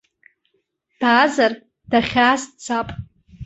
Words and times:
Даазар, 0.99 1.53
дахьааз 1.89 2.41
дцап! 2.51 2.87